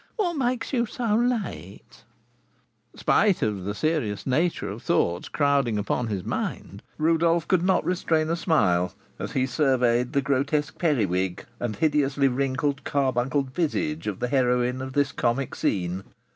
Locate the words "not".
7.61-7.85